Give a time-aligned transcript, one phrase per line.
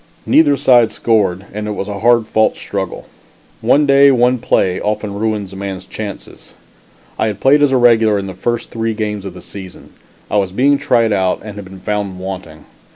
[0.25, 3.05] Neither side scored and it was a hard fought struggle.
[3.61, 6.55] One day, one play, often ruins a man's chances.
[7.19, 9.93] I had played as a regular in the first three games of the season.
[10.31, 12.65] I was being tried out and had been found wanting.